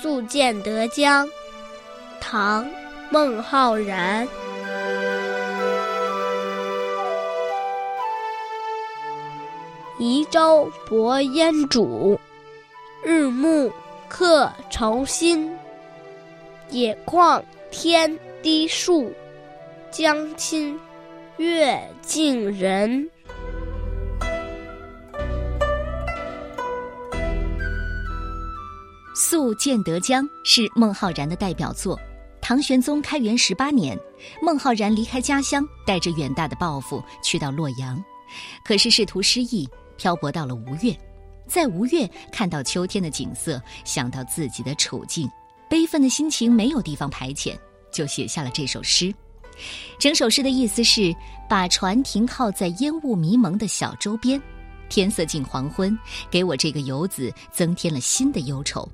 [0.00, 1.28] 宿建德江，
[2.20, 2.64] 唐·
[3.10, 4.28] 孟浩然。
[9.98, 12.18] 移舟泊烟渚，
[13.02, 13.72] 日暮
[14.08, 15.50] 客愁新。
[16.68, 19.10] 野旷天低树，
[19.90, 20.78] 江清
[21.38, 22.90] 月近人。
[29.18, 31.98] 《宿建德江》是孟浩然的代表作。
[32.38, 33.98] 唐玄宗开元十八年，
[34.42, 38.04] 孟浩然离开家乡，带着远大的抱负去到洛阳，
[38.62, 39.66] 可是仕途失意，
[39.96, 40.94] 漂泊到了吴越。
[41.48, 45.26] 在吴越看到秋天的景色，想到自己的处境，
[45.66, 47.56] 悲愤的心情没有地方排遣，
[47.90, 49.14] 就写下了这首诗。
[49.98, 51.16] 整首诗的意思是：
[51.48, 54.38] 把船停靠在烟雾迷蒙的小舟边，
[54.90, 55.98] 天色近黄昏，
[56.30, 58.86] 给我这个游子增添了新的忧愁。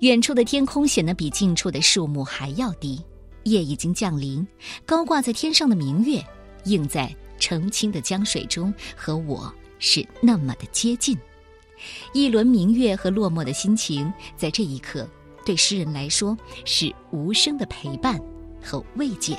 [0.00, 3.00] 远处的天空显得比近处的树木还要低，
[3.44, 4.46] 夜已经降临，
[4.84, 6.24] 高挂在天上的明月
[6.64, 11.16] 映在澄清的江水中，和我是那么的接近。
[12.12, 15.08] 一轮明月和落寞的心情，在这一刻，
[15.44, 18.18] 对诗人来说是无声的陪伴
[18.62, 19.34] 和慰藉。《